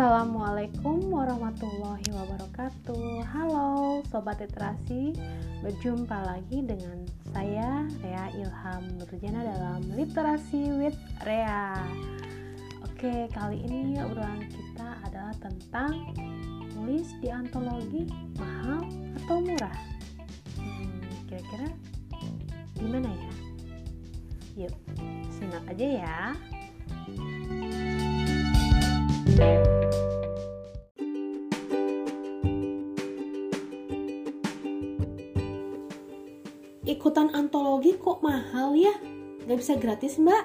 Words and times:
Assalamualaikum 0.00 1.12
warahmatullahi 1.12 2.08
wabarakatuh. 2.08 3.20
Halo 3.20 4.00
Sobat 4.08 4.40
Literasi. 4.40 5.12
Berjumpa 5.60 6.24
lagi 6.24 6.64
dengan 6.64 7.04
saya 7.36 7.84
Rea 8.00 8.32
Ilham 8.32 8.96
Nurjana 8.96 9.44
dalam 9.44 9.84
Literasi 9.92 10.72
with 10.80 10.96
Rea. 11.20 11.76
Oke 12.80 13.28
kali 13.28 13.60
ini 13.60 14.00
obrolan 14.00 14.48
kita 14.48 15.04
adalah 15.04 15.36
tentang 15.36 15.92
Nulis 16.80 17.12
di 17.20 17.28
antologi 17.28 18.08
mahal 18.40 18.80
atau 19.20 19.36
murah? 19.44 19.76
Hmm, 20.56 20.96
Kira-kira 21.28 21.68
gimana 22.72 23.12
ya? 23.12 23.32
Yuk 24.64 24.72
simak 25.28 25.68
aja 25.68 25.88
ya 25.92 26.16
Ikutan 37.00 37.32
antologi 37.32 37.96
kok 37.96 38.20
mahal 38.20 38.76
ya? 38.76 38.92
Gak 39.48 39.56
bisa 39.56 39.72
gratis 39.80 40.20
mbak? 40.20 40.44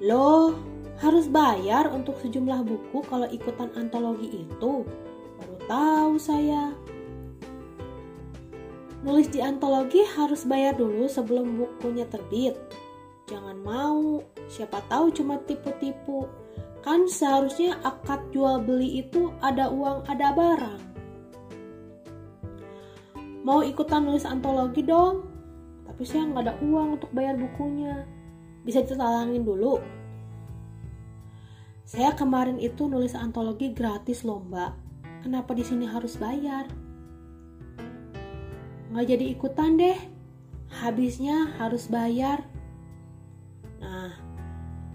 Loh, 0.00 0.56
harus 1.04 1.28
bayar 1.28 1.92
untuk 1.92 2.16
sejumlah 2.24 2.64
buku 2.64 3.04
kalau 3.04 3.28
ikutan 3.28 3.68
antologi 3.76 4.40
itu? 4.40 4.88
Baru 5.36 5.56
tahu 5.68 6.16
saya. 6.16 6.72
Nulis 9.04 9.28
di 9.28 9.44
antologi 9.44 10.00
harus 10.16 10.48
bayar 10.48 10.72
dulu 10.72 11.04
sebelum 11.12 11.60
bukunya 11.60 12.08
terbit. 12.08 12.56
Jangan 13.28 13.60
mau, 13.60 14.24
siapa 14.48 14.80
tahu 14.88 15.12
cuma 15.12 15.36
tipu-tipu. 15.44 16.24
Kan 16.80 17.04
seharusnya 17.04 17.76
akad 17.84 18.32
jual 18.32 18.64
beli 18.64 19.04
itu 19.04 19.28
ada 19.44 19.68
uang 19.68 20.08
ada 20.08 20.32
barang. 20.32 20.99
Mau 23.50 23.66
ikutan 23.66 24.06
nulis 24.06 24.22
antologi 24.22 24.86
dong? 24.86 25.26
Tapi 25.82 26.06
saya 26.06 26.22
nggak 26.22 26.44
ada 26.46 26.54
uang 26.62 27.02
untuk 27.02 27.10
bayar 27.10 27.34
bukunya. 27.34 28.06
Bisa 28.62 28.78
ditalangin 28.78 29.42
dulu. 29.42 29.82
Saya 31.82 32.14
kemarin 32.14 32.62
itu 32.62 32.86
nulis 32.86 33.18
antologi 33.18 33.74
gratis 33.74 34.22
lomba. 34.22 34.78
Kenapa 35.26 35.50
di 35.50 35.66
sini 35.66 35.82
harus 35.82 36.14
bayar? 36.14 36.70
Nggak 38.94 39.18
jadi 39.18 39.24
ikutan 39.34 39.74
deh. 39.74 39.98
Habisnya 40.70 41.50
harus 41.58 41.90
bayar. 41.90 42.46
Nah, 43.82 44.14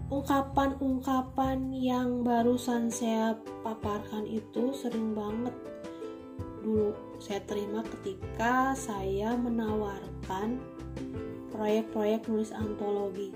ungkapan-ungkapan 0.08 1.76
yang 1.76 2.24
barusan 2.24 2.88
saya 2.88 3.36
paparkan 3.60 4.24
itu 4.24 4.72
sering 4.72 5.12
banget 5.12 5.52
dulu 6.66 6.90
saya 7.22 7.38
terima 7.46 7.86
ketika 7.86 8.74
saya 8.74 9.38
menawarkan 9.38 10.58
proyek-proyek 11.54 12.26
nulis 12.26 12.50
antologi. 12.50 13.30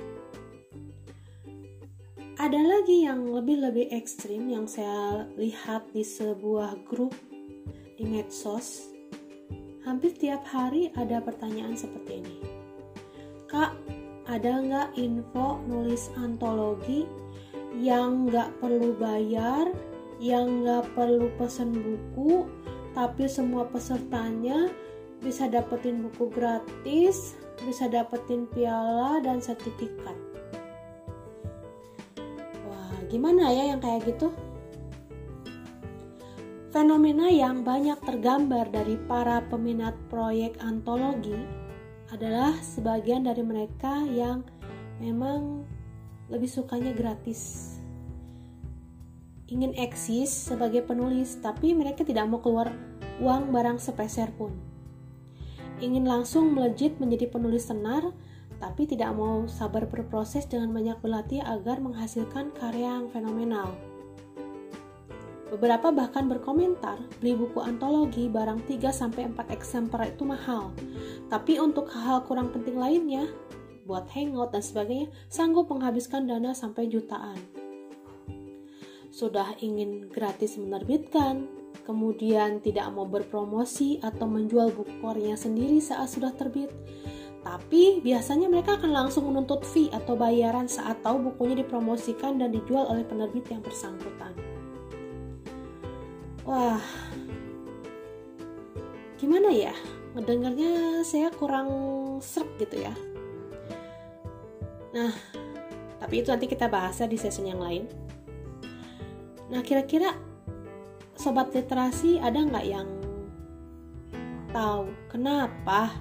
Ada 2.40 2.58
lagi 2.58 3.06
yang 3.06 3.30
lebih-lebih 3.30 3.94
ekstrim 3.94 4.50
yang 4.50 4.66
saya 4.66 5.30
lihat 5.38 5.86
di 5.94 6.02
sebuah 6.02 6.82
grup 6.90 7.14
di 7.94 8.02
medsos. 8.02 8.90
Hampir 9.86 10.16
tiap 10.18 10.42
hari 10.48 10.90
ada 10.98 11.22
pertanyaan 11.22 11.78
seperti 11.78 12.24
ini. 12.24 12.38
Kak, 13.46 13.76
ada 14.26 14.56
nggak 14.58 14.88
info 14.98 15.60
nulis 15.68 16.10
antologi 16.16 17.04
yang 17.76 18.26
nggak 18.26 18.56
perlu 18.58 18.96
bayar, 18.96 19.70
yang 20.16 20.64
nggak 20.64 20.88
perlu 20.96 21.28
pesen 21.36 21.76
buku, 21.76 22.48
tapi 22.96 23.30
semua 23.30 23.66
pesertanya 23.68 24.70
bisa 25.20 25.46
dapetin 25.46 26.00
buku 26.00 26.32
gratis, 26.32 27.36
bisa 27.62 27.86
dapetin 27.86 28.48
piala 28.48 29.20
dan 29.20 29.38
sertifikat. 29.38 30.16
Wah, 32.66 32.96
gimana 33.12 33.52
ya 33.52 33.76
yang 33.76 33.80
kayak 33.84 34.08
gitu? 34.08 34.32
Fenomena 36.70 37.26
yang 37.28 37.66
banyak 37.66 37.98
tergambar 38.06 38.70
dari 38.70 38.94
para 39.10 39.42
peminat 39.50 39.92
proyek 40.06 40.56
antologi 40.62 41.36
adalah 42.14 42.54
sebagian 42.62 43.26
dari 43.26 43.42
mereka 43.42 44.06
yang 44.06 44.46
memang 45.02 45.66
lebih 46.30 46.46
sukanya 46.46 46.94
gratis. 46.94 47.69
Ingin 49.50 49.74
eksis 49.74 50.30
sebagai 50.30 50.86
penulis, 50.86 51.34
tapi 51.42 51.74
mereka 51.74 52.06
tidak 52.06 52.30
mau 52.30 52.38
keluar 52.38 52.70
uang 53.18 53.50
barang 53.50 53.82
sepeser 53.82 54.30
pun. 54.38 54.54
Ingin 55.82 56.06
langsung 56.06 56.54
melejit 56.54 57.02
menjadi 57.02 57.26
penulis 57.26 57.66
tenar, 57.66 58.14
tapi 58.62 58.86
tidak 58.86 59.10
mau 59.10 59.50
sabar 59.50 59.90
berproses 59.90 60.46
dengan 60.46 60.70
banyak 60.70 61.02
berlatih 61.02 61.42
agar 61.42 61.82
menghasilkan 61.82 62.54
karya 62.54 62.94
yang 62.94 63.10
fenomenal. 63.10 63.74
Beberapa 65.50 65.90
bahkan 65.90 66.30
berkomentar, 66.30 67.02
beli 67.18 67.34
buku 67.34 67.58
antologi 67.58 68.30
barang 68.30 68.70
3-4 68.70 69.34
eksemplar 69.50 70.14
itu 70.14 70.22
mahal. 70.22 70.70
Tapi 71.26 71.58
untuk 71.58 71.90
hal-hal 71.90 72.22
kurang 72.22 72.54
penting 72.54 72.78
lainnya, 72.78 73.26
buat 73.82 74.06
hangout 74.14 74.54
dan 74.54 74.62
sebagainya, 74.62 75.10
sanggup 75.26 75.66
menghabiskan 75.66 76.30
dana 76.30 76.54
sampai 76.54 76.86
jutaan. 76.86 77.59
Sudah 79.10 79.58
ingin 79.58 80.06
gratis 80.06 80.54
menerbitkan, 80.54 81.50
kemudian 81.82 82.62
tidak 82.62 82.86
mau 82.94 83.06
berpromosi 83.10 83.98
atau 83.98 84.30
menjual 84.30 84.70
buku 84.70 85.02
korea 85.02 85.34
sendiri 85.34 85.82
saat 85.82 86.14
sudah 86.14 86.30
terbit. 86.34 86.70
Tapi 87.40 88.04
biasanya 88.04 88.46
mereka 88.46 88.76
akan 88.76 88.92
langsung 88.92 89.26
menuntut 89.26 89.66
fee 89.66 89.90
atau 89.90 90.14
bayaran 90.14 90.70
saat 90.70 91.00
tahu 91.02 91.32
bukunya 91.32 91.64
dipromosikan 91.64 92.36
dan 92.38 92.52
dijual 92.52 92.86
oleh 92.86 93.02
penerbit 93.02 93.48
yang 93.50 93.64
bersangkutan. 93.64 94.30
Wah 96.44 96.84
gimana 99.16 99.48
ya? 99.50 99.72
Ngedengarnya 100.14 101.00
saya 101.02 101.32
kurang 101.32 101.68
serp 102.20 102.46
gitu 102.60 102.76
ya. 102.84 102.92
Nah 104.92 105.12
tapi 105.96 106.20
itu 106.20 106.28
nanti 106.28 106.44
kita 106.44 106.68
bahas 106.68 107.00
ya 107.00 107.08
di 107.08 107.16
session 107.16 107.48
yang 107.48 107.60
lain 107.60 107.88
nah 109.50 109.60
kira-kira 109.60 110.14
sobat 111.18 111.52
literasi 111.52 112.22
ada 112.22 112.40
nggak 112.40 112.66
yang 112.66 112.88
tahu 114.54 114.88
kenapa 115.10 115.98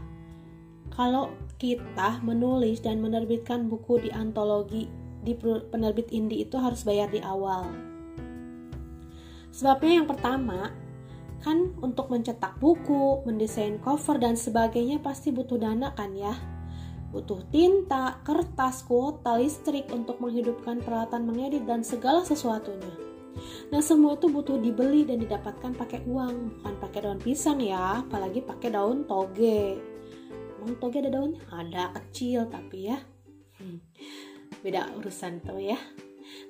kalau 0.93 1.33
kita 1.59 2.23
menulis 2.23 2.79
dan 2.79 3.03
menerbitkan 3.03 3.67
buku 3.67 4.07
di 4.07 4.09
antologi 4.13 4.87
di 5.19 5.35
penerbit 5.73 6.13
indie 6.15 6.47
itu 6.47 6.55
harus 6.55 6.87
bayar 6.87 7.11
di 7.11 7.19
awal 7.19 7.89
Sebabnya 9.49 9.99
yang 9.99 10.07
pertama, 10.07 10.71
kan 11.41 11.73
untuk 11.81 12.07
mencetak 12.13 12.55
buku, 12.61 13.25
mendesain 13.25 13.81
cover 13.81 14.21
dan 14.21 14.37
sebagainya 14.37 15.01
pasti 15.01 15.33
butuh 15.33 15.57
dana 15.57 15.91
kan 15.97 16.13
ya. 16.13 16.31
Butuh 17.09 17.41
tinta, 17.49 18.21
kertas, 18.21 18.85
kuota, 18.85 19.35
listrik 19.41 19.89
untuk 19.89 20.21
menghidupkan 20.21 20.79
peralatan 20.79 21.25
mengedit 21.25 21.65
dan 21.65 21.81
segala 21.81 22.21
sesuatunya. 22.21 23.08
Nah 23.69 23.81
semua 23.83 24.17
itu 24.17 24.27
butuh 24.31 24.57
dibeli 24.57 25.05
dan 25.07 25.21
didapatkan 25.21 25.75
pakai 25.75 26.03
uang, 26.07 26.59
bukan 26.59 26.73
pakai 26.81 26.99
daun 27.05 27.19
pisang 27.21 27.59
ya, 27.59 28.03
apalagi 28.03 28.43
pakai 28.43 28.69
daun 28.73 29.05
toge. 29.05 29.79
Emang 30.59 30.75
toge 30.77 30.99
ada 30.99 31.11
daunnya? 31.15 31.39
Ada 31.47 31.83
kecil 31.95 32.51
tapi 32.51 32.91
ya. 32.91 32.99
Hmm, 33.59 33.79
beda 34.59 34.91
urusan 34.99 35.39
tuh 35.43 35.59
ya. 35.59 35.79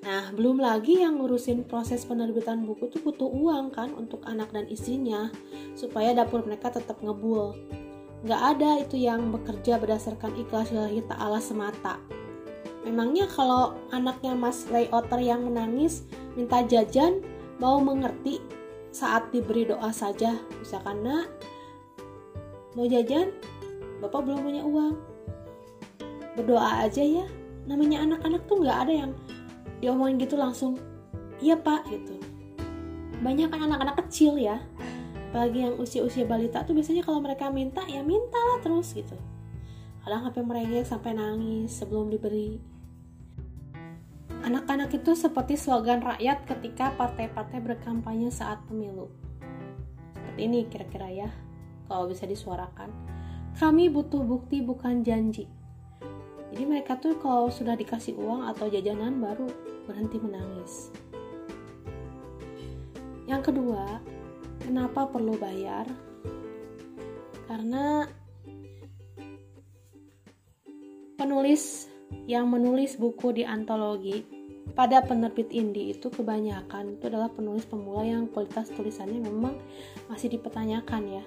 Nah, 0.04 0.32
belum 0.36 0.60
lagi 0.60 1.00
yang 1.04 1.20
ngurusin 1.20 1.68
proses 1.68 2.04
penerbitan 2.04 2.64
buku 2.68 2.92
itu 2.92 3.00
butuh 3.00 3.28
uang 3.28 3.72
kan 3.72 3.96
untuk 3.96 4.24
anak 4.28 4.52
dan 4.52 4.68
istrinya 4.68 5.32
supaya 5.76 6.12
dapur 6.12 6.44
mereka 6.44 6.72
tetap 6.72 7.00
ngebul. 7.00 7.56
Nggak 8.24 8.42
ada 8.56 8.72
itu 8.84 9.00
yang 9.00 9.32
bekerja 9.32 9.80
berdasarkan 9.80 10.36
ikhlas 10.36 10.76
lillahi 10.76 11.00
ta'ala 11.08 11.40
semata. 11.40 12.19
Memangnya 12.88 13.28
kalau 13.28 13.76
anaknya 13.92 14.32
mas 14.32 14.64
layouter 14.72 15.20
yang 15.20 15.44
menangis 15.44 16.08
minta 16.40 16.64
jajan 16.64 17.20
mau 17.60 17.84
mengerti 17.84 18.40
saat 18.96 19.28
diberi 19.36 19.68
doa 19.68 19.92
saja? 19.92 20.40
Misalkan 20.64 21.04
nak 21.04 21.28
mau 22.74 22.88
jajan? 22.88 23.36
Bapak 24.00 24.24
belum 24.24 24.40
punya 24.48 24.64
uang. 24.64 24.96
Berdoa 26.40 26.88
aja 26.88 27.04
ya. 27.04 27.28
Namanya 27.68 28.08
anak-anak 28.08 28.48
tuh 28.48 28.64
nggak 28.64 28.80
ada 28.88 28.94
yang 29.06 29.12
diomongin 29.84 30.20
gitu 30.20 30.40
langsung 30.40 30.80
iya 31.44 31.60
pak 31.60 31.84
gitu. 31.92 32.16
Banyak 33.20 33.52
kan 33.52 33.68
anak-anak 33.68 34.08
kecil 34.08 34.40
ya. 34.40 34.64
Apalagi 35.30 35.68
yang 35.68 35.76
usia-usia 35.76 36.24
balita 36.24 36.64
tuh 36.64 36.74
biasanya 36.74 37.04
kalau 37.04 37.20
mereka 37.20 37.52
minta 37.52 37.84
ya 37.86 38.02
minta 38.02 38.40
lah 38.40 38.64
terus 38.64 38.96
gitu 38.96 39.14
kadang 40.04 40.28
sampai 40.28 40.44
merengek 40.46 40.86
sampai 40.88 41.12
nangis 41.16 41.72
sebelum 41.76 42.10
diberi 42.10 42.60
Anak-anak 44.40 44.96
itu 44.96 45.20
seperti 45.20 45.60
slogan 45.60 46.00
rakyat 46.00 46.48
ketika 46.48 46.96
partai-partai 46.96 47.60
berkampanye 47.60 48.32
saat 48.32 48.64
pemilu. 48.72 49.12
Seperti 50.16 50.42
ini 50.48 50.64
kira-kira 50.64 51.12
ya, 51.12 51.30
kalau 51.92 52.08
bisa 52.08 52.24
disuarakan. 52.24 52.88
Kami 53.60 53.92
butuh 53.92 54.24
bukti 54.24 54.64
bukan 54.64 55.04
janji. 55.04 55.44
Jadi 56.50 56.64
mereka 56.64 56.96
tuh 56.96 57.20
kalau 57.20 57.52
sudah 57.52 57.76
dikasih 57.76 58.16
uang 58.16 58.48
atau 58.48 58.72
jajanan 58.72 59.20
baru 59.20 59.52
berhenti 59.84 60.18
menangis. 60.24 60.96
Yang 63.28 63.52
kedua, 63.52 64.00
kenapa 64.64 65.04
perlu 65.12 65.36
bayar? 65.36 65.84
Karena 67.44 68.08
penulis 71.20 71.92
yang 72.32 72.48
menulis 72.48 72.96
buku 72.96 73.36
di 73.36 73.44
antologi 73.44 74.24
pada 74.72 75.04
penerbit 75.04 75.52
indie 75.52 75.92
itu 75.92 76.08
kebanyakan 76.08 76.96
itu 76.96 77.12
adalah 77.12 77.28
penulis 77.28 77.68
pemula 77.68 78.08
yang 78.08 78.32
kualitas 78.32 78.72
tulisannya 78.72 79.20
memang 79.20 79.60
masih 80.08 80.32
dipertanyakan 80.32 81.20
ya. 81.20 81.24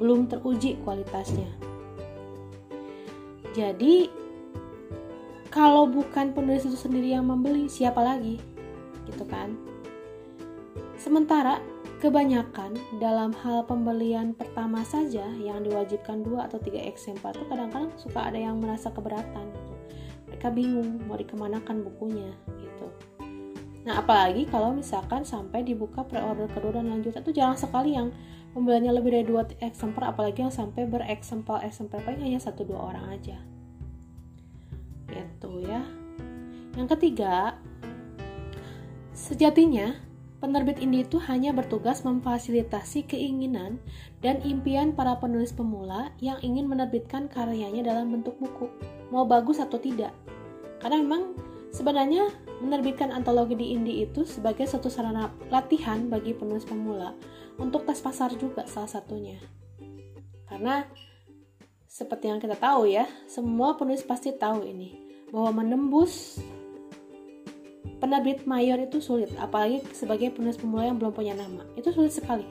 Belum 0.00 0.24
teruji 0.24 0.80
kualitasnya. 0.80 1.50
Jadi 3.52 4.08
kalau 5.52 5.88
bukan 5.88 6.32
penulis 6.32 6.64
itu 6.64 6.76
sendiri 6.76 7.12
yang 7.16 7.28
membeli 7.28 7.68
siapa 7.68 8.00
lagi? 8.00 8.40
Gitu 9.04 9.24
kan. 9.28 9.52
Sementara 10.96 11.60
Kebanyakan 11.96 12.76
dalam 13.00 13.32
hal 13.40 13.64
pembelian 13.64 14.36
pertama 14.36 14.84
saja 14.84 15.24
yang 15.40 15.64
diwajibkan 15.64 16.20
dua 16.20 16.44
atau 16.44 16.60
tiga 16.60 16.76
eksemplar 16.84 17.32
itu 17.32 17.48
kadang-kadang 17.48 17.88
suka 17.96 18.20
ada 18.20 18.36
yang 18.36 18.60
merasa 18.60 18.92
keberatan 18.92 19.48
gitu. 19.48 19.72
Mereka 20.28 20.52
bingung 20.52 21.00
mau 21.08 21.16
dikemanakan 21.16 21.80
bukunya 21.88 22.36
gitu. 22.60 22.92
Nah 23.88 24.04
apalagi 24.04 24.44
kalau 24.44 24.76
misalkan 24.76 25.24
sampai 25.24 25.64
dibuka 25.64 26.04
pre-order 26.04 26.52
kedua 26.52 26.76
dan 26.76 26.92
lanjutan 26.92 27.24
itu 27.24 27.32
jarang 27.32 27.56
sekali 27.56 27.96
yang 27.96 28.12
pembeliannya 28.52 28.92
lebih 28.92 29.10
dari 29.16 29.24
dua 29.24 29.48
eksemplar 29.64 30.12
apalagi 30.12 30.44
yang 30.44 30.52
sampai 30.52 30.84
bereksemplar 30.84 31.64
eksemplar 31.64 32.04
paling 32.04 32.20
hanya 32.20 32.44
satu 32.44 32.68
dua 32.68 32.92
orang 32.92 33.08
aja. 33.08 33.40
Itu 35.08 35.64
ya. 35.64 35.80
Yang 36.76 36.92
ketiga, 36.92 37.56
sejatinya 39.16 40.05
Penerbit 40.46 40.78
indie 40.78 41.02
itu 41.02 41.18
hanya 41.26 41.50
bertugas 41.50 42.06
memfasilitasi 42.06 43.10
keinginan 43.10 43.82
dan 44.22 44.38
impian 44.46 44.94
para 44.94 45.18
penulis 45.18 45.50
pemula 45.50 46.14
yang 46.22 46.38
ingin 46.38 46.70
menerbitkan 46.70 47.26
karyanya 47.26 47.82
dalam 47.82 48.14
bentuk 48.14 48.38
buku, 48.38 48.70
mau 49.10 49.26
bagus 49.26 49.58
atau 49.58 49.74
tidak. 49.82 50.14
Karena 50.78 51.02
memang 51.02 51.34
sebenarnya 51.74 52.30
menerbitkan 52.62 53.10
antologi 53.10 53.58
di 53.58 53.74
indie 53.74 54.06
itu 54.06 54.22
sebagai 54.22 54.70
satu 54.70 54.86
sarana 54.86 55.34
latihan 55.50 56.06
bagi 56.06 56.30
penulis 56.30 56.62
pemula 56.62 57.10
untuk 57.58 57.82
tes 57.82 57.98
pasar 57.98 58.30
juga 58.38 58.70
salah 58.70 59.02
satunya. 59.02 59.42
Karena 60.46 60.86
seperti 61.90 62.30
yang 62.30 62.38
kita 62.38 62.54
tahu 62.54 62.86
ya, 62.86 63.10
semua 63.26 63.74
penulis 63.74 64.06
pasti 64.06 64.30
tahu 64.30 64.62
ini 64.62 64.94
bahwa 65.34 65.66
menembus 65.66 66.38
penerbit 67.96 68.44
mayor 68.44 68.76
itu 68.80 69.00
sulit, 69.00 69.32
apalagi 69.40 69.80
sebagai 69.96 70.32
penulis 70.36 70.60
pemula 70.60 70.88
yang 70.88 71.00
belum 71.00 71.12
punya 71.16 71.32
nama. 71.32 71.64
Itu 71.78 71.92
sulit 71.92 72.12
sekali. 72.12 72.44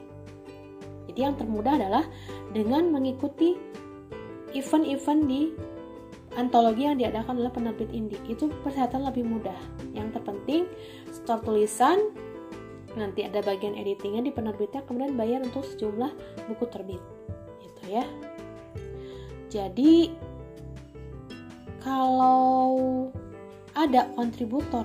Jadi 1.06 1.20
yang 1.22 1.34
termudah 1.38 1.78
adalah 1.78 2.04
dengan 2.50 2.90
mengikuti 2.90 3.56
event-event 4.52 5.22
di 5.28 5.42
antologi 6.36 6.84
yang 6.84 7.00
diadakan 7.00 7.40
oleh 7.40 7.52
penerbit 7.52 7.88
indie. 7.94 8.20
Itu 8.28 8.52
persyaratan 8.60 9.08
lebih 9.08 9.24
mudah. 9.24 9.56
Yang 9.96 10.20
terpenting 10.20 10.68
store 11.08 11.40
tulisan, 11.40 12.12
nanti 12.98 13.24
ada 13.24 13.40
bagian 13.40 13.76
editingnya 13.76 14.28
di 14.28 14.32
penerbitnya, 14.32 14.84
kemudian 14.84 15.16
bayar 15.16 15.40
untuk 15.44 15.64
sejumlah 15.64 16.12
buku 16.52 16.64
terbit. 16.68 17.02
Gitu 17.64 17.82
ya. 17.96 18.04
Jadi 19.48 20.12
kalau 21.80 23.08
ada 23.76 24.10
kontributor 24.18 24.84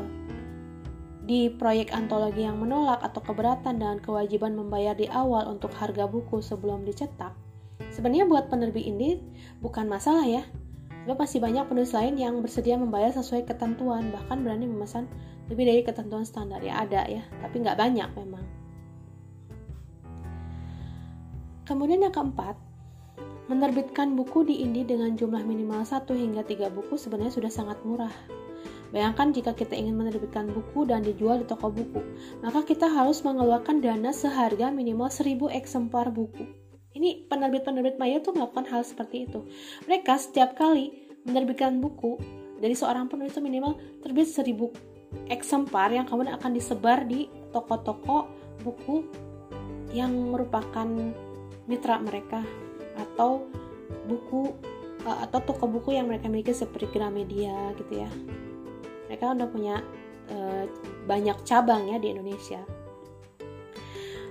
di 1.31 1.47
proyek 1.47 1.95
antologi 1.95 2.43
yang 2.43 2.59
menolak 2.59 2.99
atau 2.99 3.23
keberatan 3.23 3.79
dengan 3.79 4.03
kewajiban 4.03 4.51
membayar 4.51 4.91
di 4.91 5.07
awal 5.07 5.47
untuk 5.47 5.71
harga 5.79 6.03
buku 6.03 6.43
sebelum 6.43 6.83
dicetak, 6.83 7.31
sebenarnya 7.87 8.27
buat 8.27 8.51
penerbit 8.51 8.83
ini 8.83 9.15
bukan 9.63 9.87
masalah 9.87 10.27
ya. 10.27 10.43
Sebab 11.07 11.23
masih 11.23 11.39
banyak 11.39 11.63
penulis 11.71 11.95
lain 11.95 12.19
yang 12.19 12.43
bersedia 12.43 12.75
membayar 12.75 13.15
sesuai 13.15 13.47
ketentuan, 13.47 14.11
bahkan 14.11 14.43
berani 14.43 14.67
memesan 14.67 15.07
lebih 15.47 15.71
dari 15.71 15.81
ketentuan 15.87 16.27
standar. 16.27 16.59
Ya 16.59 16.83
ada 16.83 17.07
ya, 17.07 17.23
tapi 17.39 17.63
nggak 17.63 17.79
banyak 17.79 18.11
memang. 18.11 18.43
Kemudian 21.63 22.03
yang 22.03 22.11
keempat, 22.11 22.59
menerbitkan 23.47 24.19
buku 24.19 24.43
di 24.43 24.67
Indi 24.67 24.83
dengan 24.83 25.15
jumlah 25.15 25.47
minimal 25.47 25.87
1 25.87 26.11
hingga 26.11 26.43
3 26.43 26.67
buku 26.75 26.99
sebenarnya 26.99 27.31
sudah 27.31 27.47
sangat 27.47 27.79
murah 27.87 28.11
Bayangkan 28.91 29.31
jika 29.31 29.55
kita 29.55 29.71
ingin 29.71 29.95
menerbitkan 29.95 30.51
buku 30.51 30.83
dan 30.83 30.99
dijual 30.99 31.39
di 31.39 31.47
toko 31.47 31.71
buku, 31.71 32.03
maka 32.43 32.67
kita 32.67 32.91
harus 32.91 33.23
mengeluarkan 33.23 33.79
dana 33.79 34.11
seharga 34.11 34.67
minimal 34.67 35.07
1000 35.07 35.47
eksemplar 35.47 36.11
buku. 36.11 36.43
Ini 36.91 37.31
penerbit-penerbit 37.31 37.95
maya 37.95 38.19
tuh 38.19 38.35
melakukan 38.35 38.67
hal 38.67 38.83
seperti 38.83 39.31
itu. 39.31 39.47
Mereka 39.87 40.19
setiap 40.19 40.59
kali 40.59 40.91
menerbitkan 41.23 41.79
buku 41.79 42.19
dari 42.59 42.75
seorang 42.75 43.07
penulis 43.07 43.31
itu 43.31 43.39
minimal 43.39 43.79
terbit 44.03 44.27
1000 44.27 45.31
eksemplar 45.31 45.95
yang 45.95 46.03
kemudian 46.03 46.35
akan 46.35 46.51
disebar 46.51 47.07
di 47.07 47.31
toko-toko 47.55 48.27
buku 48.63 49.07
yang 49.95 50.11
merupakan 50.31 50.87
mitra 51.67 51.99
mereka 51.99 52.43
atau 52.95 53.47
buku 54.07 54.51
eh, 55.03 55.17
atau 55.27 55.39
toko 55.43 55.67
buku 55.67 55.95
yang 55.95 56.07
mereka 56.07 56.31
miliki 56.31 56.55
seperti 56.55 56.91
Gramedia 56.91 57.75
gitu 57.75 58.03
ya 58.03 58.11
mereka 59.11 59.35
udah 59.35 59.47
punya 59.51 59.75
e, 60.31 60.71
banyak 61.03 61.43
cabang 61.43 61.91
ya 61.91 61.99
di 61.99 62.15
Indonesia. 62.15 62.63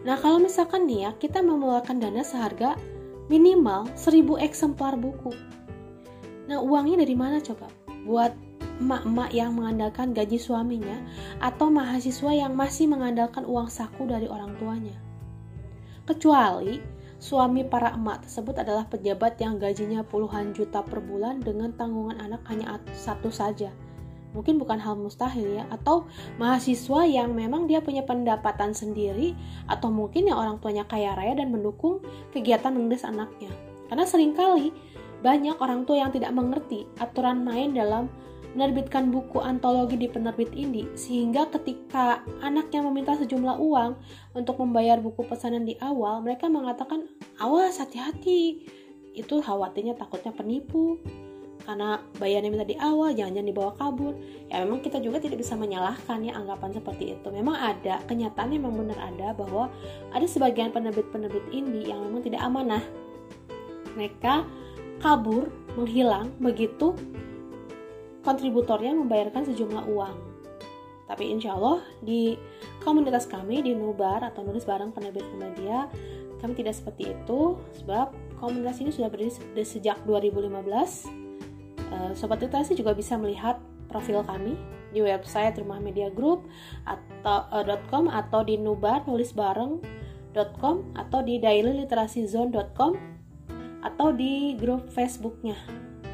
Nah 0.09 0.17
kalau 0.17 0.41
misalkan 0.41 0.89
nih 0.89 1.05
ya 1.05 1.11
kita 1.21 1.45
mengeluarkan 1.45 2.01
dana 2.01 2.25
seharga 2.25 2.81
minimal 3.29 3.93
1000 3.93 4.41
eksemplar 4.41 4.97
buku. 4.97 5.37
Nah 6.49 6.65
uangnya 6.65 7.05
dari 7.05 7.13
mana 7.13 7.45
coba? 7.45 7.69
Buat 8.09 8.33
emak-emak 8.81 9.31
yang 9.37 9.53
mengandalkan 9.53 10.17
gaji 10.17 10.41
suaminya 10.41 11.05
atau 11.45 11.69
mahasiswa 11.69 12.33
yang 12.33 12.57
masih 12.57 12.89
mengandalkan 12.89 13.45
uang 13.45 13.69
saku 13.69 14.09
dari 14.09 14.25
orang 14.25 14.57
tuanya. 14.57 14.97
Kecuali 16.09 16.81
suami 17.21 17.69
para 17.69 17.93
emak 17.93 18.25
tersebut 18.25 18.65
adalah 18.65 18.89
pejabat 18.89 19.37
yang 19.37 19.61
gajinya 19.61 20.01
puluhan 20.01 20.57
juta 20.57 20.81
per 20.81 21.05
bulan 21.05 21.45
dengan 21.45 21.77
tanggungan 21.77 22.17
anak 22.17 22.41
hanya 22.49 22.81
satu 22.97 23.29
saja, 23.29 23.69
mungkin 24.33 24.59
bukan 24.59 24.79
hal 24.79 24.97
mustahil 24.97 25.63
ya. 25.63 25.65
Atau 25.71 26.07
mahasiswa 26.37 27.07
yang 27.07 27.35
memang 27.35 27.67
dia 27.67 27.83
punya 27.83 28.03
pendapatan 28.07 28.75
sendiri 28.75 29.35
atau 29.67 29.91
mungkin 29.91 30.31
yang 30.31 30.39
orang 30.39 30.57
tuanya 30.59 30.87
kaya 30.87 31.15
raya 31.15 31.39
dan 31.39 31.51
mendukung 31.51 32.03
kegiatan 32.35 32.75
menulis 32.75 33.07
anaknya. 33.07 33.51
Karena 33.91 34.05
sering 34.07 34.33
kali 34.35 34.71
banyak 35.21 35.57
orang 35.61 35.85
tua 35.85 36.01
yang 36.01 36.11
tidak 36.15 36.33
mengerti 36.33 36.89
aturan 36.97 37.45
main 37.45 37.77
dalam 37.77 38.09
menerbitkan 38.55 39.15
buku 39.15 39.39
antologi 39.39 39.95
di 39.95 40.11
penerbit 40.11 40.51
indie 40.59 40.91
sehingga 40.99 41.47
ketika 41.55 42.27
anaknya 42.43 42.83
meminta 42.83 43.15
sejumlah 43.15 43.63
uang 43.63 43.95
untuk 44.35 44.59
membayar 44.59 44.99
buku 44.99 45.23
pesanan 45.23 45.63
di 45.63 45.79
awal 45.79 46.19
mereka 46.19 46.51
mengatakan 46.51 47.07
awas 47.39 47.79
hati-hati. 47.79 48.67
Itu 49.11 49.43
khawatirnya 49.43 49.99
takutnya 49.99 50.31
penipu 50.31 50.99
karena 51.65 52.01
bayarnya 52.17 52.51
minta 52.51 52.67
di 52.67 52.77
awal 52.81 53.13
jangan-jangan 53.13 53.49
dibawa 53.49 53.73
kabur. 53.77 54.15
Ya 54.49 54.65
memang 54.65 54.81
kita 54.83 54.99
juga 54.99 55.21
tidak 55.21 55.41
bisa 55.45 55.55
menyalahkan 55.55 56.19
ya 56.25 56.35
anggapan 56.37 56.71
seperti 56.75 57.15
itu. 57.17 57.29
Memang 57.31 57.57
ada 57.57 58.01
kenyataannya 58.09 58.59
memang 58.59 58.87
benar 58.87 58.99
ada 59.01 59.37
bahwa 59.37 59.69
ada 60.11 60.27
sebagian 60.27 60.73
penerbit-penerbit 60.73 61.45
indie 61.53 61.93
yang 61.93 62.01
memang 62.03 62.25
tidak 62.25 62.41
amanah. 62.43 62.83
Mereka 63.95 64.47
kabur 65.01 65.49
menghilang 65.77 66.33
begitu 66.41 66.97
kontributornya 68.27 68.93
membayarkan 68.97 69.49
sejumlah 69.49 69.85
uang. 69.89 70.17
Tapi 71.11 71.27
insya 71.27 71.59
Allah 71.59 71.83
di 71.99 72.39
komunitas 72.87 73.27
kami 73.27 73.67
di 73.67 73.75
Nubar 73.75 74.23
atau 74.23 74.47
nulis 74.47 74.63
bareng 74.63 74.95
penerbit 74.95 75.27
media 75.35 75.91
kami 76.39 76.55
tidak 76.57 76.79
seperti 76.79 77.13
itu. 77.13 77.59
Sebab 77.83 78.15
komunitas 78.39 78.79
ini 78.81 78.95
sudah 78.95 79.11
berdiri 79.11 79.35
sejak 79.67 80.01
2015 80.07 81.20
Eh, 81.20 81.20
Sobat 82.15 82.43
Literasi 82.43 82.79
juga 82.79 82.95
bisa 82.95 83.19
melihat 83.19 83.59
profil 83.91 84.23
kami 84.23 84.55
di 84.95 85.03
website 85.03 85.59
Rumah 85.59 85.83
Media 85.83 86.11
Group 86.11 86.47
atau 86.87 87.47
uh, 87.51 87.79
.com 87.91 88.07
atau 88.11 88.43
di 88.47 88.59
nubar 88.59 89.07
nulis 89.07 89.35
bareng.com 89.35 90.77
atau 90.95 91.21
di 91.23 91.39
dailyliterasizone.com 91.43 92.93
atau 93.81 94.09
di 94.13 94.55
grup 94.61 94.93
Facebooknya 94.93 95.57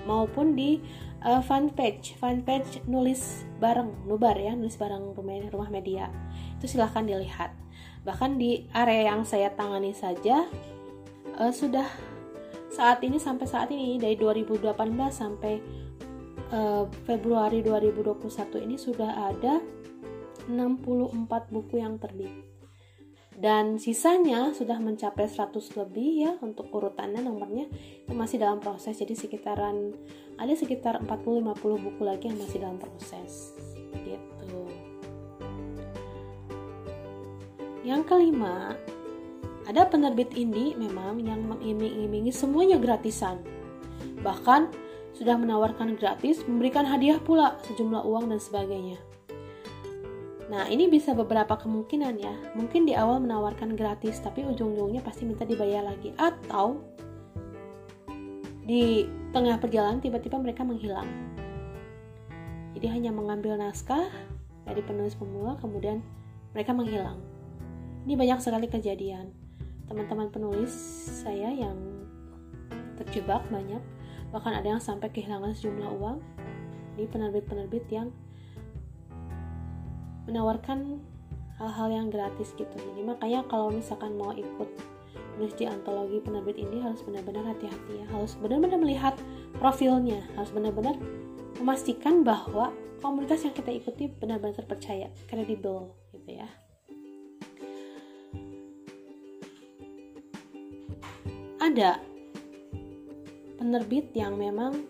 maupun 0.06 0.54
di 0.54 0.78
uh, 1.26 1.42
fanpage. 1.42 2.14
Fanpage 2.16 2.86
nulis 2.86 3.44
bareng 3.58 4.06
nubar 4.06 4.38
ya 4.38 4.54
nulis 4.54 4.78
bareng 4.78 5.12
rumah 5.50 5.68
media. 5.68 6.08
Itu 6.56 6.70
silahkan 6.70 7.04
dilihat. 7.04 7.52
Bahkan 8.06 8.38
di 8.38 8.70
area 8.70 9.10
yang 9.10 9.26
saya 9.26 9.50
tangani 9.50 9.90
saja 9.90 10.46
uh, 11.36 11.50
sudah 11.52 11.90
saat 12.76 13.00
ini 13.00 13.16
sampai 13.16 13.48
saat 13.48 13.72
ini 13.72 13.96
dari 13.96 14.20
2018 14.20 14.68
sampai 15.08 15.54
uh, 16.52 16.84
Februari 17.08 17.64
2021 17.64 18.20
ini 18.68 18.76
sudah 18.76 19.32
ada 19.32 19.64
64 20.52 21.24
buku 21.48 21.80
yang 21.80 21.96
terbit 21.96 22.56
dan 23.36 23.76
sisanya 23.76 24.52
sudah 24.56 24.80
mencapai 24.80 25.28
100 25.28 25.56
lebih 25.76 26.10
ya 26.24 26.32
untuk 26.40 26.72
urutannya 26.72 27.20
nomornya 27.20 27.68
itu 28.00 28.16
masih 28.16 28.40
dalam 28.40 28.64
proses. 28.64 28.96
Jadi 28.96 29.12
sekitaran 29.12 29.92
ada 30.40 30.56
sekitar 30.56 31.04
40-50 31.04 31.84
buku 31.84 32.00
lagi 32.00 32.32
yang 32.32 32.40
masih 32.40 32.64
dalam 32.64 32.80
proses. 32.80 33.52
Gitu. 33.92 34.60
Yang 37.84 38.08
kelima 38.08 38.72
ada 39.66 39.86
penerbit 39.86 40.32
indie 40.38 40.78
memang 40.78 41.20
yang 41.22 41.42
mengiming-imingi 41.46 42.30
semuanya 42.30 42.78
gratisan 42.78 43.42
bahkan 44.22 44.70
sudah 45.12 45.34
menawarkan 45.34 45.98
gratis 45.98 46.44
memberikan 46.46 46.86
hadiah 46.86 47.18
pula 47.18 47.58
sejumlah 47.66 48.02
uang 48.06 48.30
dan 48.30 48.40
sebagainya 48.40 48.98
Nah, 50.46 50.70
ini 50.70 50.86
bisa 50.86 51.10
beberapa 51.10 51.58
kemungkinan 51.58 52.14
ya. 52.22 52.34
Mungkin 52.54 52.86
di 52.86 52.94
awal 52.94 53.18
menawarkan 53.18 53.74
gratis, 53.74 54.22
tapi 54.22 54.46
ujung-ujungnya 54.46 55.02
pasti 55.02 55.26
minta 55.26 55.42
dibayar 55.42 55.82
lagi. 55.82 56.14
Atau 56.14 56.86
di 58.62 59.06
tengah 59.34 59.58
perjalanan 59.58 59.98
tiba-tiba 59.98 60.38
mereka 60.38 60.62
menghilang. 60.62 61.06
Jadi 62.78 62.86
hanya 62.86 63.10
mengambil 63.10 63.58
naskah 63.58 64.06
dari 64.62 64.82
penulis 64.86 65.18
pemula, 65.18 65.58
kemudian 65.58 65.98
mereka 66.54 66.70
menghilang. 66.70 67.18
Ini 68.06 68.14
banyak 68.14 68.38
sekali 68.38 68.70
kejadian. 68.70 69.45
Teman-teman 69.86 70.28
penulis 70.30 70.72
saya 71.22 71.50
yang 71.54 71.78
terjebak 72.98 73.44
banyak, 73.52 73.80
bahkan 74.34 74.56
ada 74.56 74.66
yang 74.76 74.82
sampai 74.82 75.12
kehilangan 75.12 75.54
sejumlah 75.54 75.90
uang 76.00 76.18
di 76.96 77.04
penerbit-penerbit 77.06 77.84
yang 77.92 78.08
menawarkan 80.26 80.98
hal-hal 81.60 81.88
yang 81.88 82.06
gratis 82.10 82.50
gitu. 82.58 82.72
Jadi 82.72 83.02
makanya 83.06 83.46
kalau 83.46 83.70
misalkan 83.70 84.18
mau 84.18 84.34
ikut 84.34 84.68
nulis 85.36 85.54
di 85.54 85.68
antologi 85.68 86.18
penerbit 86.18 86.56
ini 86.56 86.82
harus 86.82 87.04
benar-benar 87.04 87.46
hati-hati 87.54 88.02
ya. 88.02 88.06
Harus 88.10 88.34
benar-benar 88.40 88.80
melihat 88.80 89.14
profilnya. 89.60 90.24
Harus 90.34 90.50
benar-benar 90.50 90.98
memastikan 91.60 92.26
bahwa 92.26 92.72
komunitas 93.00 93.44
yang 93.44 93.54
kita 93.54 93.70
ikuti 93.70 94.10
benar-benar 94.10 94.56
terpercaya 94.56 95.08
kredibel 95.28 95.94
gitu 96.12 96.42
ya 96.42 96.48
ada 101.76 102.00
penerbit 103.60 104.08
yang 104.16 104.40
memang 104.40 104.80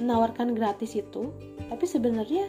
menawarkan 0.00 0.56
gratis 0.56 0.96
itu 0.96 1.28
tapi 1.68 1.84
sebenarnya 1.84 2.48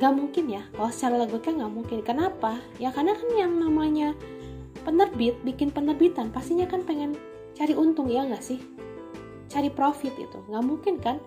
Gak 0.00 0.16
mungkin 0.16 0.48
ya, 0.48 0.64
kalau 0.72 0.88
secara 0.88 1.20
logika 1.20 1.52
gak 1.52 1.76
mungkin. 1.76 2.00
Kenapa? 2.00 2.56
Ya 2.80 2.88
karena 2.88 3.12
kan 3.12 3.28
yang 3.36 3.52
namanya 3.60 4.16
penerbit, 4.80 5.36
bikin 5.44 5.68
penerbitan, 5.68 6.32
pastinya 6.32 6.64
kan 6.64 6.88
pengen 6.88 7.20
cari 7.52 7.76
untung 7.76 8.08
ya 8.08 8.24
gak 8.24 8.40
sih? 8.40 8.64
Cari 9.52 9.68
profit 9.68 10.16
itu. 10.16 10.40
Gak 10.48 10.64
mungkin 10.64 11.04
kan 11.04 11.20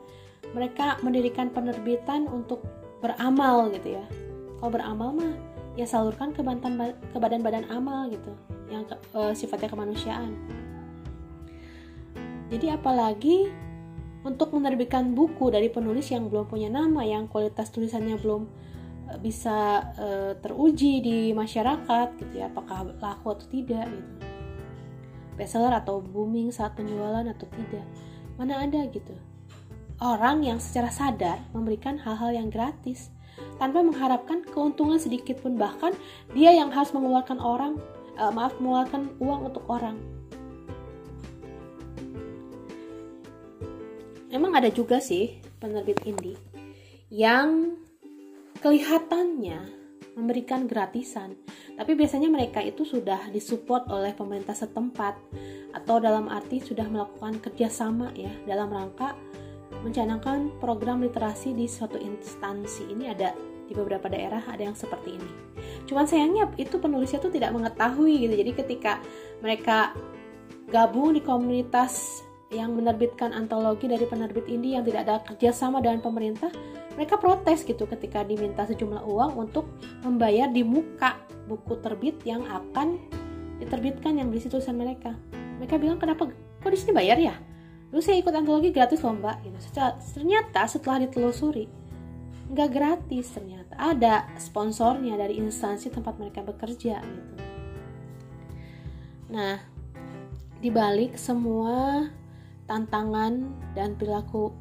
mereka 0.58 0.98
mendirikan 1.06 1.54
penerbitan 1.54 2.26
untuk 2.26 2.66
beramal 2.98 3.70
gitu 3.78 3.94
ya. 3.94 4.06
Kalau 4.58 4.74
beramal 4.74 5.22
mah 5.22 5.34
ya 5.78 5.86
salurkan 5.86 6.34
ke 6.34 6.42
badan-badan 7.22 7.70
amal 7.70 8.10
gitu 8.10 8.34
yang 8.72 8.84
uh, 9.16 9.34
sifatnya 9.36 9.70
kemanusiaan. 9.72 10.36
Jadi 12.54 12.70
apalagi 12.70 13.50
untuk 14.24 14.56
menerbitkan 14.56 15.12
buku 15.12 15.52
dari 15.52 15.68
penulis 15.68 16.08
yang 16.14 16.32
belum 16.32 16.48
punya 16.48 16.72
nama, 16.72 17.04
yang 17.04 17.28
kualitas 17.28 17.74
tulisannya 17.74 18.16
belum 18.22 18.48
eh, 19.12 19.20
bisa 19.20 19.84
uh, 20.00 20.32
teruji 20.40 21.04
di 21.04 21.18
masyarakat 21.36 22.08
gitu 22.22 22.34
ya, 22.40 22.48
apakah 22.48 22.88
laku 23.04 23.36
atau 23.36 23.48
tidak 23.52 23.90
gitu. 23.90 24.12
Bestseller 25.34 25.74
atau 25.74 26.00
booming 26.00 26.54
saat 26.54 26.78
penjualan 26.78 27.26
atau 27.26 27.50
tidak. 27.52 27.84
Mana 28.38 28.64
ada 28.64 28.86
gitu. 28.88 29.18
Orang 29.98 30.46
yang 30.46 30.62
secara 30.62 30.94
sadar 30.94 31.42
memberikan 31.52 31.98
hal-hal 31.98 32.38
yang 32.38 32.54
gratis 32.54 33.10
tanpa 33.58 33.82
mengharapkan 33.82 34.46
keuntungan 34.46 35.02
sedikit 35.02 35.42
pun 35.42 35.58
bahkan 35.58 35.94
dia 36.38 36.54
yang 36.54 36.70
harus 36.70 36.94
mengeluarkan 36.94 37.42
orang 37.42 37.82
uh, 38.18 38.32
maaf 38.34 38.58
mengeluarkan 38.58 39.14
uang 39.22 39.40
untuk 39.54 39.66
orang 39.70 39.98
emang 44.34 44.54
ada 44.58 44.74
juga 44.74 44.98
sih 44.98 45.38
penerbit 45.62 46.02
indie 46.04 46.38
yang 47.14 47.78
kelihatannya 48.58 49.84
memberikan 50.14 50.70
gratisan, 50.70 51.34
tapi 51.74 51.98
biasanya 51.98 52.30
mereka 52.30 52.62
itu 52.62 52.86
sudah 52.86 53.34
disupport 53.34 53.86
oleh 53.90 54.14
pemerintah 54.14 54.54
setempat 54.54 55.18
atau 55.74 55.98
dalam 55.98 56.30
arti 56.30 56.62
sudah 56.62 56.86
melakukan 56.86 57.42
kerjasama 57.42 58.14
ya 58.14 58.30
dalam 58.46 58.70
rangka 58.70 59.18
mencanangkan 59.82 60.54
program 60.62 61.02
literasi 61.02 61.58
di 61.58 61.66
suatu 61.66 61.98
instansi. 61.98 62.94
Ini 62.94 63.06
ada 63.10 63.34
di 63.74 63.82
beberapa 63.82 64.06
daerah 64.06 64.46
ada 64.46 64.62
yang 64.62 64.78
seperti 64.78 65.18
ini. 65.18 65.30
Cuman 65.90 66.06
sayangnya 66.06 66.54
itu 66.62 66.78
penulisnya 66.78 67.18
tuh 67.18 67.34
tidak 67.34 67.50
mengetahui 67.58 68.30
gitu. 68.30 68.34
Jadi 68.38 68.52
ketika 68.54 69.02
mereka 69.42 69.98
gabung 70.70 71.18
di 71.18 71.26
komunitas 71.26 72.22
yang 72.54 72.78
menerbitkan 72.78 73.34
antologi 73.34 73.90
dari 73.90 74.06
penerbit 74.06 74.46
indie 74.46 74.78
yang 74.78 74.86
tidak 74.86 75.10
ada 75.10 75.26
kerjasama 75.26 75.82
dengan 75.82 76.06
pemerintah, 76.06 76.54
mereka 76.94 77.18
protes 77.18 77.66
gitu 77.66 77.90
ketika 77.90 78.22
diminta 78.22 78.70
sejumlah 78.70 79.02
uang 79.02 79.50
untuk 79.50 79.66
membayar 80.06 80.46
di 80.46 80.62
muka 80.62 81.18
buku 81.50 81.82
terbit 81.82 82.22
yang 82.24 82.46
akan 82.46 83.02
diterbitkan 83.58 84.22
yang 84.22 84.30
berisi 84.30 84.54
tulisan 84.54 84.78
mereka. 84.78 85.18
Mereka 85.58 85.82
bilang 85.82 85.98
kenapa 85.98 86.30
kok 86.30 86.70
di 86.70 86.78
sini 86.78 86.94
bayar 86.94 87.18
ya? 87.18 87.34
Dulu 87.90 88.02
saya 88.02 88.22
ikut 88.22 88.34
antologi 88.34 88.70
gratis 88.74 89.02
loh 89.02 89.14
mbak. 89.18 89.46
Gitu. 89.46 89.58
Ternyata 90.18 90.66
setelah 90.66 91.06
ditelusuri 91.06 91.83
nggak 92.54 92.70
gratis 92.70 93.34
ternyata 93.34 93.74
ada 93.76 94.30
sponsornya 94.38 95.18
dari 95.18 95.42
instansi 95.42 95.90
tempat 95.90 96.22
mereka 96.22 96.46
bekerja 96.46 97.02
gitu. 97.02 97.34
Nah, 99.34 99.58
dibalik 100.62 101.18
semua 101.18 102.08
tantangan 102.70 103.50
dan 103.74 103.98
perilaku 103.98 104.54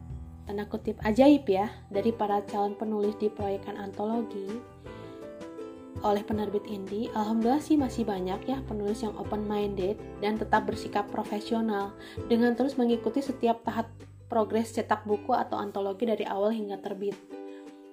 tanda 0.49 0.67
kutip 0.67 0.99
ajaib 1.05 1.45
ya 1.47 1.71
dari 1.93 2.11
para 2.11 2.41
calon 2.49 2.75
penulis 2.75 3.15
di 3.21 3.29
proyekan 3.29 3.79
antologi 3.79 4.49
oleh 6.03 6.27
penerbit 6.27 6.67
indie, 6.67 7.07
alhamdulillah 7.15 7.63
sih 7.63 7.79
masih 7.79 8.03
banyak 8.03 8.43
ya 8.51 8.59
penulis 8.67 9.07
yang 9.07 9.15
open 9.15 9.47
minded 9.47 9.95
dan 10.19 10.35
tetap 10.35 10.67
bersikap 10.67 11.07
profesional 11.07 11.95
dengan 12.27 12.59
terus 12.59 12.75
mengikuti 12.75 13.23
setiap 13.23 13.63
tahap 13.63 13.87
progres 14.27 14.75
cetak 14.75 15.07
buku 15.07 15.31
atau 15.31 15.63
antologi 15.63 16.03
dari 16.03 16.27
awal 16.27 16.51
hingga 16.51 16.83
terbit. 16.83 17.15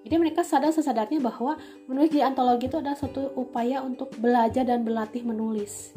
Jadi 0.08 0.16
mereka 0.16 0.48
sadar 0.48 0.72
sesadarnya 0.72 1.20
bahwa 1.20 1.60
menulis 1.86 2.12
di 2.16 2.24
antologi 2.24 2.72
itu 2.72 2.80
adalah 2.80 2.96
suatu 2.96 3.36
upaya 3.36 3.84
untuk 3.84 4.16
belajar 4.16 4.64
dan 4.64 4.88
berlatih 4.88 5.28
menulis. 5.28 5.92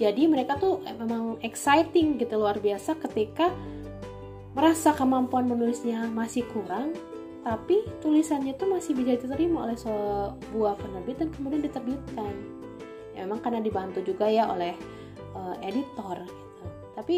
Jadi 0.00 0.24
mereka 0.24 0.56
tuh 0.56 0.80
memang 0.82 1.36
exciting 1.44 2.16
gitu 2.16 2.40
luar 2.40 2.56
biasa 2.58 2.96
ketika 2.96 3.52
merasa 4.56 4.96
kemampuan 4.96 5.48
menulisnya 5.48 6.08
masih 6.08 6.44
kurang 6.52 6.96
tapi 7.42 7.82
tulisannya 7.98 8.54
tuh 8.54 8.70
masih 8.70 8.94
bisa 8.94 9.18
diterima 9.18 9.66
oleh 9.66 9.74
sebuah 9.74 10.78
penerbit 10.78 11.26
dan 11.26 11.28
kemudian 11.34 11.62
diterbitkan. 11.66 12.34
Ya 13.12 13.26
memang 13.26 13.42
karena 13.42 13.58
dibantu 13.58 13.98
juga 14.00 14.30
ya 14.30 14.46
oleh 14.46 14.72
uh, 15.34 15.58
editor 15.60 16.22
gitu. 16.22 16.64
Tapi 16.94 17.16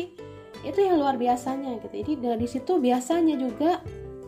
itu 0.64 0.78
yang 0.80 0.96
luar 0.96 1.20
biasanya 1.20 1.76
gitu. 1.76 1.92
Jadi 1.92 2.12
dari 2.24 2.46
situ 2.48 2.80
biasanya 2.80 3.36
juga 3.36 3.84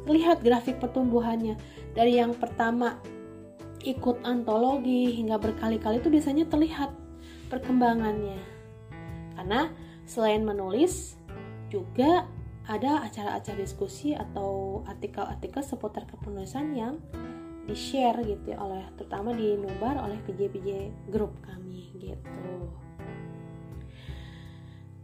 lihat 0.07 0.43
grafik 0.43 0.79
pertumbuhannya 0.79 1.59
dari 1.93 2.19
yang 2.19 2.33
pertama 2.39 2.99
ikut 3.87 4.23
antologi 4.27 5.15
hingga 5.15 5.39
berkali-kali 5.39 6.03
itu 6.03 6.11
biasanya 6.11 6.47
terlihat 6.51 6.91
perkembangannya. 7.47 8.39
Karena 9.39 9.71
selain 10.07 10.43
menulis 10.43 11.15
juga 11.71 12.27
ada 12.67 13.07
acara-acara 13.07 13.59
diskusi 13.63 14.11
atau 14.11 14.83
artikel-artikel 14.91 15.63
seputar 15.63 16.03
kepenulisan 16.11 16.75
yang 16.75 16.99
di-share 17.67 18.23
gitu 18.27 18.55
ya 18.55 18.59
oleh 18.63 18.83
terutama 18.95 19.35
di 19.35 19.55
Nubar 19.59 19.99
oleh 20.03 20.19
PJ-PJ 20.27 20.71
grup 21.11 21.35
kami 21.47 21.95
gitu. 21.99 22.71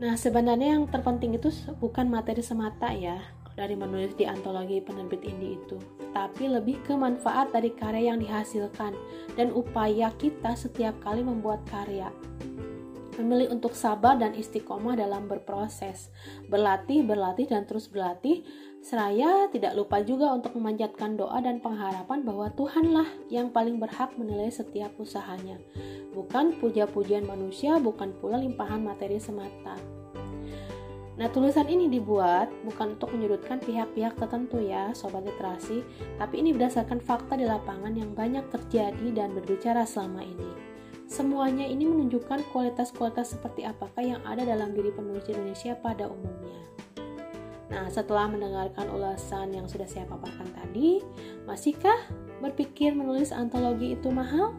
Nah, 0.02 0.18
sebenarnya 0.18 0.74
yang 0.78 0.90
terpenting 0.90 1.38
itu 1.38 1.54
bukan 1.78 2.10
materi 2.10 2.42
semata 2.42 2.90
ya 2.90 3.22
dari 3.54 3.76
menulis 3.76 4.16
di 4.16 4.24
antologi 4.24 4.80
penerbit 4.80 5.22
indie 5.24 5.60
itu, 5.60 5.76
tapi 6.16 6.48
lebih 6.48 6.80
ke 6.84 6.96
manfaat 6.96 7.52
dari 7.52 7.72
karya 7.72 8.12
yang 8.12 8.20
dihasilkan 8.20 8.96
dan 9.36 9.52
upaya 9.52 10.12
kita 10.16 10.56
setiap 10.56 10.96
kali 11.04 11.20
membuat 11.20 11.60
karya. 11.68 12.08
Memilih 13.20 13.52
untuk 13.52 13.76
sabar 13.76 14.16
dan 14.16 14.32
istiqomah 14.32 14.96
dalam 14.96 15.28
berproses, 15.28 16.08
berlatih, 16.48 17.04
berlatih, 17.04 17.44
dan 17.44 17.68
terus 17.68 17.84
berlatih, 17.84 18.40
seraya 18.80 19.52
tidak 19.52 19.76
lupa 19.76 20.00
juga 20.00 20.32
untuk 20.32 20.56
memanjatkan 20.56 21.20
doa 21.20 21.36
dan 21.44 21.60
pengharapan 21.60 22.24
bahwa 22.24 22.48
Tuhanlah 22.56 23.06
yang 23.28 23.52
paling 23.52 23.76
berhak 23.76 24.16
menilai 24.16 24.48
setiap 24.48 24.96
usahanya, 24.96 25.60
bukan 26.16 26.56
puja-pujian 26.56 27.28
manusia, 27.28 27.76
bukan 27.76 28.16
pula 28.16 28.40
limpahan 28.40 28.80
materi 28.80 29.20
semata. 29.20 29.76
Nah, 31.12 31.28
tulisan 31.28 31.68
ini 31.68 31.92
dibuat 31.92 32.48
bukan 32.64 32.96
untuk 32.96 33.12
menyudutkan 33.12 33.60
pihak-pihak 33.60 34.16
tertentu 34.16 34.64
ya, 34.64 34.96
sobat 34.96 35.28
literasi, 35.28 35.84
tapi 36.16 36.40
ini 36.40 36.56
berdasarkan 36.56 37.04
fakta 37.04 37.36
di 37.36 37.44
lapangan 37.44 37.92
yang 37.92 38.16
banyak 38.16 38.48
terjadi 38.48 39.08
dan 39.12 39.36
berbicara 39.36 39.84
selama 39.84 40.24
ini. 40.24 40.72
Semuanya 41.12 41.68
ini 41.68 41.84
menunjukkan 41.84 42.48
kualitas-kualitas 42.56 43.36
seperti 43.36 43.68
apakah 43.68 44.00
yang 44.00 44.24
ada 44.24 44.48
dalam 44.48 44.72
diri 44.72 44.88
penulis 44.88 45.28
Indonesia 45.28 45.76
pada 45.76 46.08
umumnya. 46.08 46.64
Nah, 47.68 47.88
setelah 47.92 48.32
mendengarkan 48.32 48.88
ulasan 48.88 49.52
yang 49.52 49.68
sudah 49.68 49.84
saya 49.84 50.08
paparkan 50.08 50.48
tadi, 50.56 51.04
masihkah 51.44 52.08
berpikir 52.40 52.96
menulis 52.96 53.28
antologi 53.28 53.92
itu 53.92 54.08
mahal? 54.08 54.56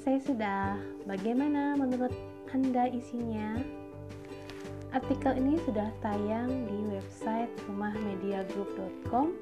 Selesai 0.00 0.32
sudah. 0.32 0.80
Bagaimana 1.04 1.76
menurut 1.76 2.08
Anda 2.56 2.88
isinya? 2.88 3.60
Artikel 4.96 5.36
ini 5.36 5.60
sudah 5.68 5.92
tayang 6.00 6.48
di 6.64 6.88
website 6.88 7.52
rumahmediagroup.com 7.68 9.36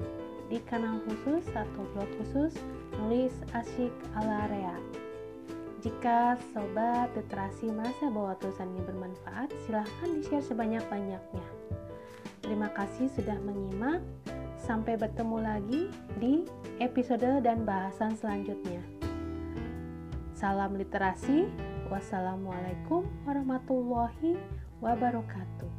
di 0.51 0.59
kanal 0.67 0.99
khusus 1.07 1.47
atau 1.55 1.83
blog 1.95 2.11
khusus 2.19 2.59
nulis 2.99 3.31
asyik 3.55 3.95
ala 4.19 4.51
rea. 4.51 4.75
Jika 5.79 6.35
sobat 6.51 7.07
literasi 7.15 7.71
merasa 7.71 8.11
bahwa 8.11 8.35
tulisan 8.43 8.67
ini 8.75 8.83
bermanfaat, 8.83 9.47
silahkan 9.63 10.11
di-share 10.11 10.43
sebanyak-banyaknya. 10.43 11.47
Terima 12.43 12.67
kasih 12.75 13.07
sudah 13.15 13.39
menyimak. 13.47 14.03
Sampai 14.59 14.99
bertemu 14.99 15.39
lagi 15.39 15.87
di 16.19 16.43
episode 16.83 17.47
dan 17.47 17.63
bahasan 17.63 18.11
selanjutnya. 18.19 18.98
Salam 20.39 20.79
literasi. 20.79 21.51
Wassalamualaikum 21.91 23.03
warahmatullahi 23.27 24.39
wabarakatuh. 24.79 25.78